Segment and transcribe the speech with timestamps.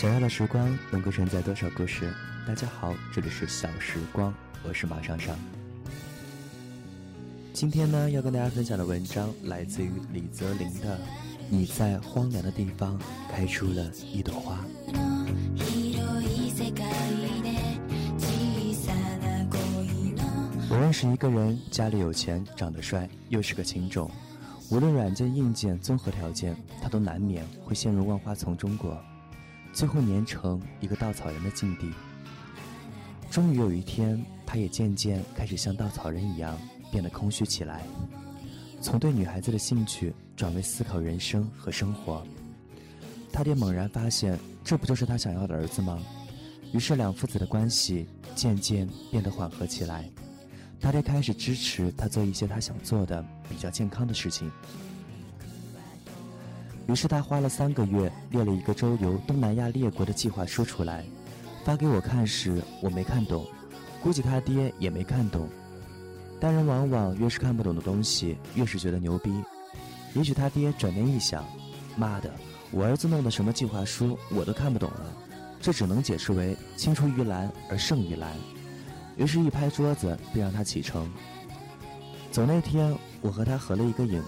[0.00, 2.10] 想要的时光能够承载多少故事？
[2.48, 4.32] 大家好，这里是小时光，
[4.66, 5.36] 我是马尚尚。
[7.52, 10.96] 今天呢，要跟大家分享的文章来自于李泽林的
[11.50, 12.98] 《你在荒凉的地方
[13.30, 14.64] 开出了一朵花》。
[20.70, 24.10] 我认识一个人，家里有钱，长得帅，又是个情种，
[24.70, 28.98] 无论软件硬件综合条件，他都难免会陷入万花丛中过，
[29.72, 31.90] 最后粘成一个稻草人的境地。
[33.30, 36.58] 终于有一天，他也渐渐开始像稻草人一样
[36.90, 37.84] 变得空虚起来，
[38.80, 42.26] 从对女孩子的兴趣转为思考人生和生活。
[43.32, 45.98] 他爹猛然发现，这不就是他想要的儿子吗？
[46.72, 50.10] 于是两父子的关系渐渐变得缓和起来。
[50.80, 54.50] 他爹开始支持他做一些他想做的比较健康的事情，
[56.90, 61.04] 于是他花了三个月列了一个周游东南亚列国的计划书出来，
[61.64, 63.46] 发给我看时我没看懂，
[64.02, 65.48] 估计他爹也没看懂。
[66.40, 69.32] 但人往往越是看不懂的东西，越是觉得牛逼。
[70.14, 71.44] 也许他爹转念一想，
[71.96, 72.28] 妈的，
[72.72, 75.16] 我儿子弄的什么计划书我都看不懂了，
[75.60, 78.34] 这只能解释为青出于蓝而胜于蓝。
[79.16, 81.08] 于是，一拍桌子，便让他启程。
[82.32, 84.20] 走那天，我和他合了一个影。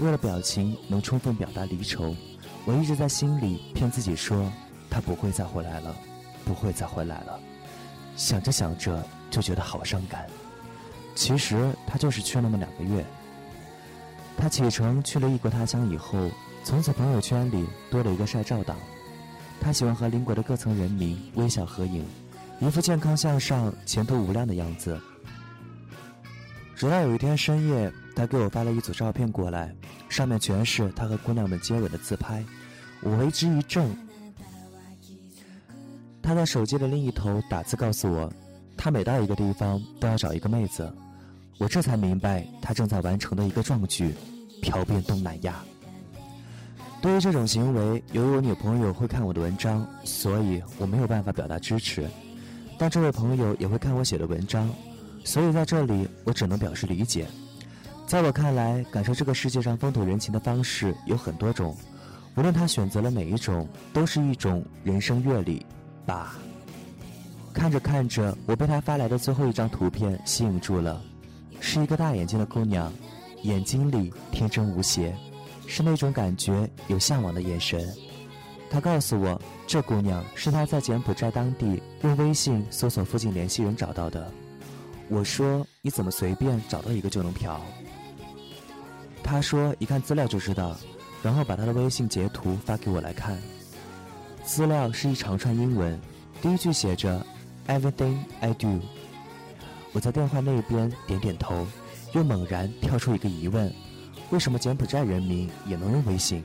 [0.00, 2.14] 为了表情能充分表达离愁，
[2.64, 4.50] 我一直在心里骗自己说，
[4.88, 5.94] 他不会再回来了，
[6.44, 7.38] 不会再回来了。
[8.16, 10.26] 想着想着，就觉得好伤感。
[11.14, 13.04] 其实他就是去那么两个月。
[14.36, 16.30] 他启程去了异国他乡以后，
[16.62, 18.76] 从此朋友圈里多了一个晒照党。
[19.60, 22.04] 他喜欢和邻国的各层人民微笑合影。
[22.60, 25.00] 一副健康向上、前途无量的样子。
[26.74, 29.74] 直到有一天深夜，他给我发了一组照片过来，
[30.08, 32.44] 上面全是他和姑娘们接吻的自拍，
[33.02, 33.88] 我为之一怔。
[36.22, 38.32] 他在手机的另一头打字告诉我，
[38.76, 40.92] 他每到一个地方都要找一个妹子。
[41.58, 44.14] 我这才明白他正在完成的一个壮举：
[44.62, 45.64] 漂遍东南亚。
[47.00, 52.08] 对于这种行为，由于我女朋友会看我的文章，所以我没有办法表达支持。
[52.76, 54.68] 但这位朋友也会看我写的文章，
[55.24, 57.26] 所以在这里我只能表示理解。
[58.08, 61.76] 在我看来，感受这个世界上风土人情的方式有很多种，
[62.36, 65.64] 无论他选择了哪一种，都是一种人生阅历
[66.06, 66.34] 吧。
[67.52, 70.98] 看着看着，我被他发来的最后一张图片吸引住了，
[71.60, 72.90] 是一个大眼睛的姑娘，
[73.42, 75.14] 眼睛里天真无邪，
[75.66, 77.86] 是那种感觉有向往的眼神。
[78.70, 84.32] 他告诉我，这姑娘是他在柬埔寨当地用微信搜索附近联系人找到的。
[85.08, 87.60] 我说：“你怎么随便找到一个就能嫖？”
[89.24, 90.76] 他说：“一看资料就知道。”
[91.22, 93.36] 然后把他的微信截图发给我来看。
[94.44, 96.00] 资料是一长串英文，
[96.40, 97.26] 第一句写着
[97.66, 98.80] “Everything I do”。
[99.92, 101.66] 我在电话那边点点头，
[102.12, 103.72] 又猛然跳出一个疑问：
[104.30, 106.44] 为什么柬埔寨人民也能用微信？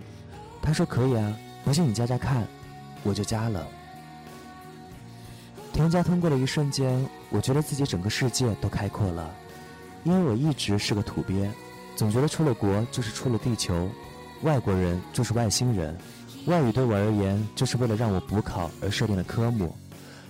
[0.62, 2.46] 他说：“可以啊。”不信你加加看，
[3.04, 3.66] 我就加了。
[5.74, 9.34] 添加通过的一瞬间，我觉得自己整个世界都开阔了，
[10.04, 11.50] 因为我一直是个土鳖，
[11.96, 13.90] 总觉得出了国就是出了地球，
[14.44, 15.98] 外国人就是外星人，
[16.46, 19.76] 外语对我而言就是为了让我补考而设定的科目，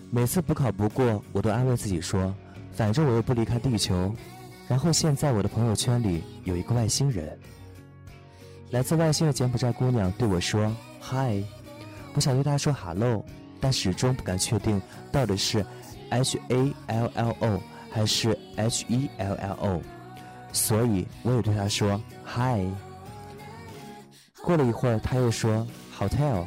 [0.10, 2.34] 每次补考不过，我都安慰自己说，
[2.74, 4.16] 反正我又不离开地球。
[4.70, 7.38] 然后现在我的朋友圈里有一个外星人，
[8.72, 10.74] 来自外星的柬埔寨姑娘对我说。
[11.02, 11.44] 嗨，
[12.14, 13.26] 我想对他说 hello，
[13.64, 15.66] 但始终不敢确定到底是
[16.10, 19.82] h a l l o 还是 h e l l o，
[20.52, 22.68] 所以我也对他说 hi。
[24.44, 25.66] 过了一会儿，他又说
[25.98, 26.44] hotel。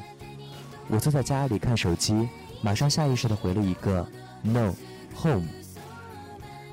[0.89, 2.29] 我坐在家里看手机，
[2.61, 4.07] 马上下意识的回了一个
[4.43, 4.75] no
[5.17, 5.49] home。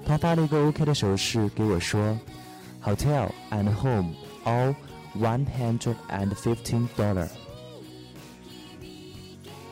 [0.06, 2.20] 他发了一个 OK 的手势给我说
[2.84, 4.76] hotel and home all
[5.18, 7.30] one hundred and fifteen dollar。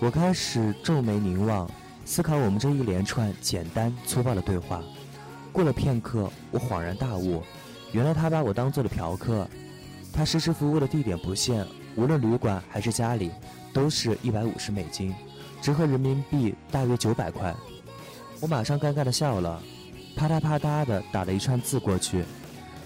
[0.02, 1.70] 我开始皱眉凝望，
[2.06, 4.82] 思考我们这一连串简单粗暴的对话。
[5.52, 7.44] 过了片刻，我恍然大悟，
[7.92, 9.48] 原来他把我当做了嫖客。
[10.12, 11.64] 他实时服务的地点不限，
[11.96, 13.30] 无论旅馆还是家里，
[13.72, 15.14] 都是一百五十美金，
[15.62, 17.56] 折合人民币大约九百块。
[18.40, 19.62] 我马上尴尬的笑了，
[20.16, 22.26] 啪嗒啪嗒的打了一串字过去，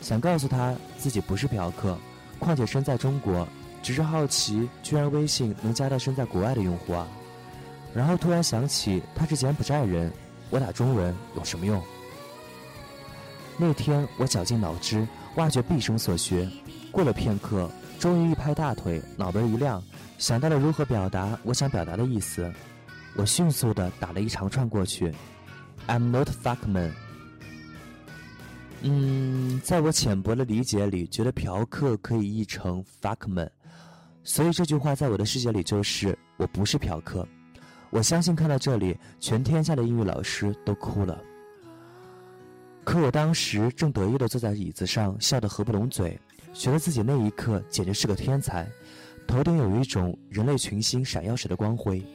[0.01, 1.97] 想告诉他自己不是嫖客，
[2.39, 3.47] 况且身在中国。
[3.85, 7.07] 只是好奇，居然微信能加到身在国外的用户啊！
[7.93, 10.11] 然后突然想起他是柬埔寨人，
[10.49, 11.79] 我打中文有什么用？
[13.59, 16.49] 那天我绞尽脑汁挖掘毕生所学，
[16.91, 19.83] 过了片刻，终于一拍大腿，脑门一亮，
[20.17, 22.51] 想到了如何表达我想表达的意思，
[23.15, 25.13] 我迅速的打了一长串过去。
[25.85, 26.91] I'm not fuck man。
[28.87, 33.51] 嗯，在我浅薄的理解里，觉得嫖客可以译成 fuck man，
[34.23, 37.27] 所以这句话在我的世界里就是我不是嫖客。
[37.89, 41.19] 我相信看到这里，全天下的英语老师都哭了。
[42.83, 46.19] 可我当时正得意的坐在椅子上，笑得合不拢嘴，
[46.53, 48.69] 觉得自己那一刻简直是个天才。
[49.27, 52.05] 头顶有一种人类群星闪耀时的光辉，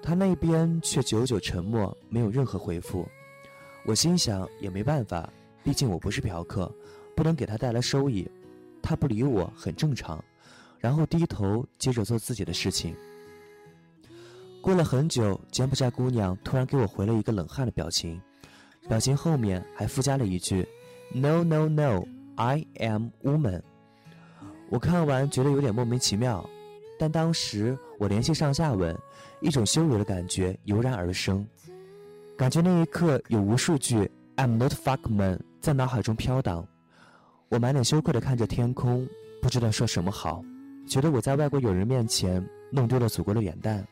[0.00, 3.04] 他那边却久久沉默，没有任何回复。
[3.84, 5.28] 我心想也没办法，
[5.66, 6.72] 毕竟我不是嫖客，
[7.16, 8.30] 不能给他带来收益。
[8.80, 10.24] 他不理我很正常，
[10.78, 12.94] 然后低头接着做自己的事情。
[14.60, 18.20] 过了很久，柬埔寨姑娘突然给我回了一个冷汗的表情，
[18.88, 20.64] 表情后面还附加了一句
[21.12, 22.04] ：“No, no, no,
[22.36, 23.60] I am woman。”
[24.70, 26.48] 我看完觉得有点莫名其妙，
[26.96, 28.96] 但当时我联系上下文，
[29.40, 31.44] 一种羞辱的感觉油然而生，
[32.36, 36.64] 感觉那一刻有无数句 "I'm not fuck man" 在脑海中飘荡。
[37.48, 39.04] 我满脸羞愧地看着天空，
[39.42, 40.40] 不知道说什么好，
[40.86, 42.40] 觉得我在外国友人面前
[42.70, 43.84] 弄丢了祖国的脸蛋。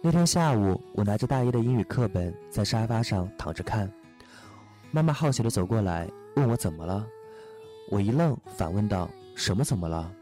[0.00, 3.90] 那天下午，我拿着大一的英语课本在沙发上躺着看，
[4.92, 7.04] 妈妈好奇地走过来问我怎么了。
[7.90, 10.12] 我一愣，反问道：“什么怎么了？”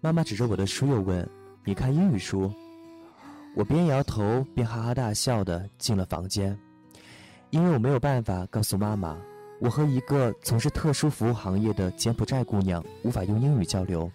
[0.00, 1.28] 妈妈指着我的书又问
[1.66, 2.50] ：“你看英语书？”
[3.54, 6.58] 我边摇头边哈哈大笑的进了房间，
[7.50, 9.16] 因为我没有办法告诉妈妈，
[9.58, 14.10] 我和一个从事特殊服务行业的柬埔寨姑娘无法用英语交流，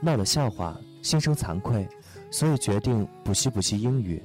[0.00, 1.86] 闹了笑话，心生惭愧，
[2.30, 4.22] 所以决定补习补习英语。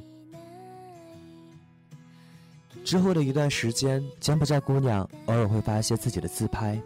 [2.83, 6.79] 之后的一段时间，柬埔寨姑娘偶尔会发一些自己的自拍。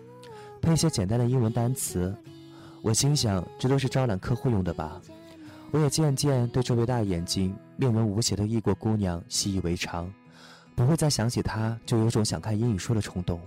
[0.62, 2.14] 配一些简单的英文单词，
[2.82, 5.00] 我心想，这都是招揽客户用的吧。
[5.72, 10.12] 我也渐渐对这位大眼睛、面纹无邪的异国姑娘习以为常，
[10.80, 13.38] 不会再想起他就有种想看英语书的冲动。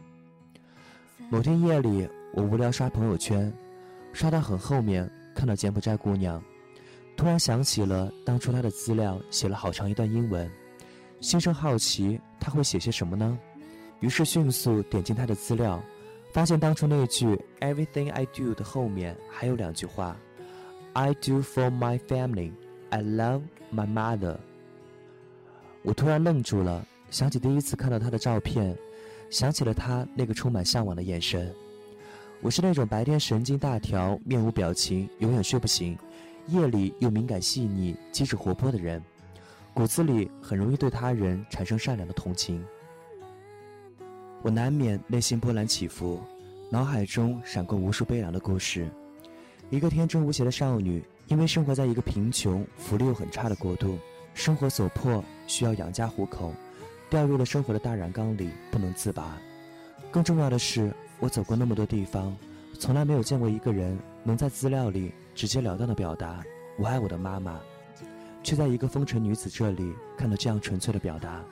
[1.30, 3.50] 某天夜里，我无聊刷朋友圈，
[4.12, 6.44] 刷到很后面，看到柬埔寨姑娘，
[7.16, 10.46] 突然想起了当初她的资料写了好长一段英文，
[11.22, 13.38] 心生好奇，她会写些什么呢？
[14.00, 15.82] 于是迅速点进她的资料。
[16.34, 20.18] 发现当初那句 "Everything I do" 的后面还有两句话
[20.92, 22.52] ："I do for my family,
[22.90, 23.40] I love
[23.74, 24.36] my mother."
[25.82, 28.74] 我突然愣住了，想起第一次看到他的照片，
[29.28, 31.54] 想起了他那个充满向往的眼神。
[32.40, 35.96] 我是那种白天神经大条、面无表情、永远睡不醒，
[36.46, 39.00] 夜里又敏感细腻、机智活泼的人，
[39.74, 42.64] 骨子里很容易对他人产生善良的同情。
[44.40, 46.18] 我难免内心波澜起伏，
[46.70, 48.88] 脑海中闪过无数悲凉的故事。
[49.68, 53.98] 一个天真无邪的少女，因为生活在一个贫穷、福利又很差的国度，
[54.32, 56.54] 生活所迫需要养家糊口，
[57.12, 59.36] 掉入了生活的大染缸里不能自拔。
[60.10, 62.34] 更重要的是，我走过那么多地方，
[62.78, 66.42] 从来没有见过一个人能在资料里直截了当的表达
[66.80, 67.60] “我爱我的妈妈”，
[68.42, 71.44] 却在一个风尘女子这里看到这样纯粹的表达。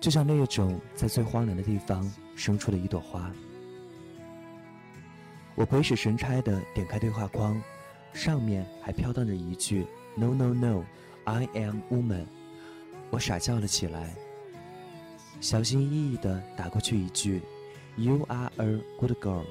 [0.00, 3.30] 就像那一种在最荒凉的地方生出的一朵花。
[5.56, 7.62] 我鬼使神差地点开对话框，
[8.14, 10.84] 上面还飘荡着一句 “No No No,
[11.24, 12.24] I am woman”。
[13.10, 14.14] 我傻笑了起来，
[15.40, 17.40] 小心翼翼地打过去一句
[17.96, 19.44] “You are a good girl”。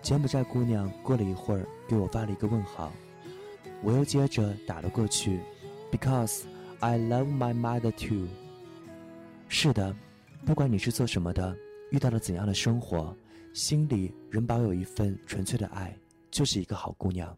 [0.00, 2.92] 柬埔寨姑娘过了一会儿给我发了一个问号，
[3.82, 5.40] 我又接着打了过去
[5.92, 6.44] ，“Because
[6.80, 8.28] I love my mother too”。
[9.48, 9.94] 是的，
[10.46, 11.54] 不管你是做什么的，
[11.90, 13.14] 遇到了怎样的生活，
[13.52, 15.94] 心里仍保有一份纯粹的爱，
[16.30, 17.36] 就是一个好姑娘。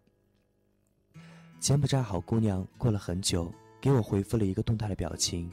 [1.58, 5.50] 柬埔寨好姑娘过了很久，给我回复了一个动态的表情，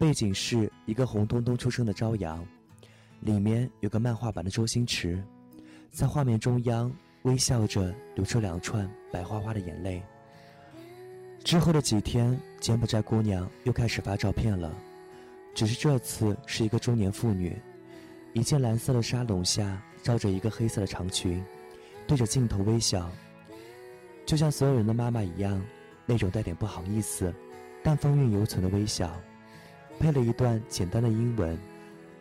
[0.00, 2.42] 背景是一个红彤彤出生的朝阳，
[3.20, 5.22] 里面有个漫画版的周星驰，
[5.90, 6.90] 在画面中央
[7.24, 10.02] 微笑着流出两串白花花的眼泪。
[11.44, 14.74] 之后的几天，柬埔寨姑娘又开始发照片了。
[15.54, 17.54] 只是这次是一个中年妇女，
[18.32, 21.44] 一件蓝色的纱笼下罩着一个黑色的长裙，
[22.06, 23.10] 对着镜头微笑，
[24.24, 25.62] 就像所有人的妈妈一样，
[26.06, 27.34] 那种带点不好意思，
[27.82, 29.14] 但风韵犹存的微笑，
[30.00, 31.56] 配了一段简单的英文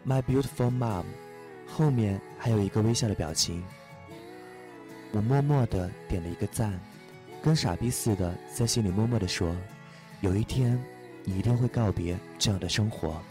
[0.05, 1.05] ，My beautiful mom，
[1.65, 3.63] 后面还有一个微笑的表情。
[5.11, 6.79] 我默默的点了一个赞，
[7.41, 9.55] 跟傻逼似的在心里默默的说，
[10.21, 10.79] 有一天。
[11.25, 13.21] 你一定会告别这样的生活，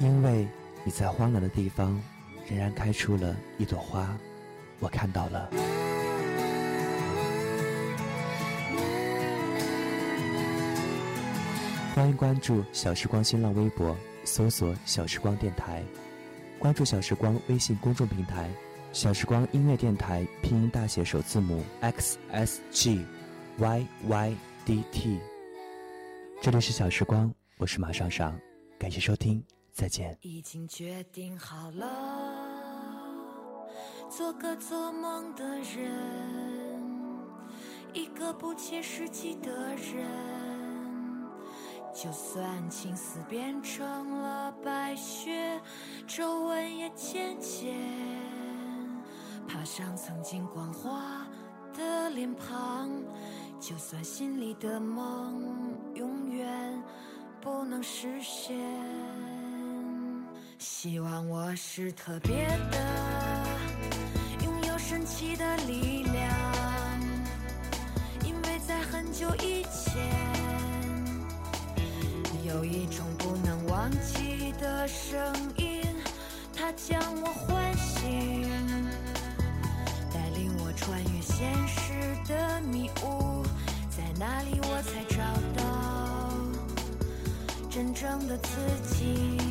[0.00, 0.48] 因为
[0.82, 2.02] 你在荒凉的地方
[2.48, 4.16] 仍然开出了一朵花，
[4.80, 5.50] 我看到了。
[11.94, 15.80] 欢迎关注小时光新浪微博，搜索“小时光电台”，
[16.58, 18.50] 关注小时光微信公众平台
[18.92, 23.06] “小时光音乐电台”，拼音大写首字母 x s g
[23.58, 25.20] y y d t。
[26.42, 28.36] 这里是小时光，我是马上上，
[28.76, 29.40] 感谢收听，
[29.72, 30.18] 再见。
[30.22, 31.86] 已经决定好了，
[34.10, 35.92] 做个做梦的人，
[37.92, 40.43] 一个不切实际的人。
[41.94, 45.60] 就算青丝变成了白雪，
[46.08, 47.72] 皱纹也渐渐
[49.46, 51.24] 爬上曾经光滑
[51.72, 52.90] 的脸庞。
[53.60, 55.40] 就算心里的梦
[55.94, 56.82] 永远
[57.40, 58.58] 不能实现，
[60.58, 63.46] 希望我是特别的，
[64.44, 66.28] 拥有神奇的力量，
[68.24, 70.43] 因为在很久以前。
[72.54, 75.20] 有一种不能忘记的声
[75.56, 75.82] 音，
[76.54, 78.48] 它将我唤醒，
[80.12, 83.44] 带领我穿越现实的迷雾，
[83.90, 85.18] 在那里我才找
[85.56, 86.30] 到
[87.68, 88.50] 真正的自
[88.94, 89.43] 己。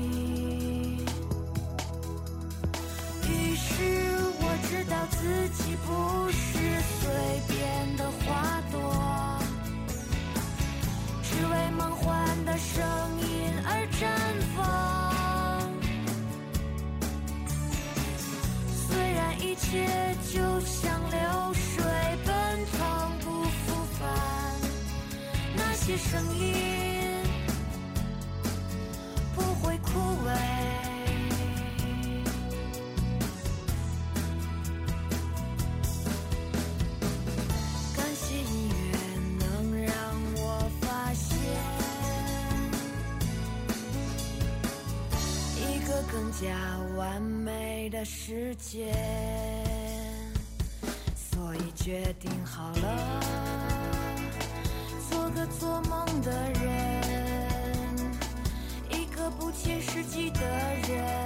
[46.43, 48.93] 加完美的世界，
[51.15, 53.21] 所以决定好了，
[55.09, 58.11] 做个做梦的人，
[58.89, 60.41] 一个不切实际的
[60.85, 61.22] 人。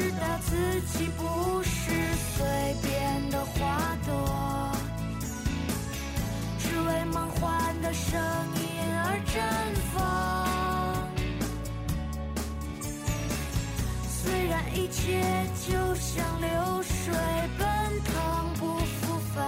[0.00, 0.56] 知道自
[0.96, 1.90] 己不是
[2.34, 2.46] 随
[2.82, 4.72] 便的花朵
[6.58, 8.18] 只为梦幻的声
[8.56, 8.64] 音
[8.96, 9.42] 而绽
[9.92, 11.06] 放
[14.08, 15.20] 虽然一切
[15.68, 17.12] 就像流水
[17.58, 17.68] 奔
[18.02, 19.46] 腾不复返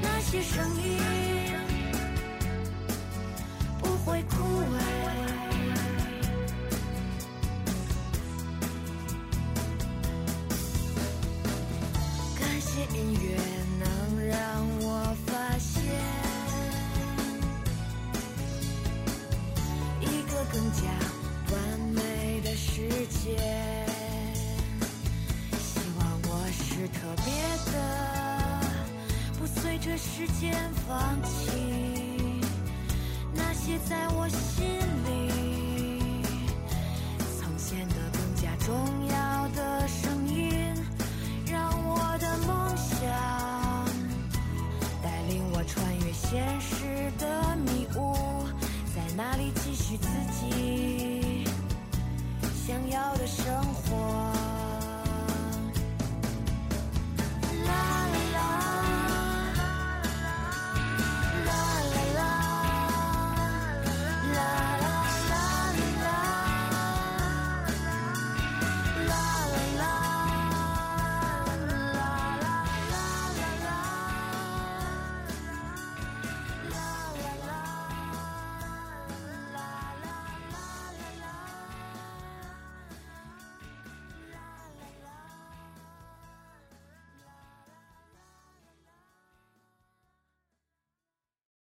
[0.00, 1.00] 那些声音
[3.80, 5.09] 不会枯萎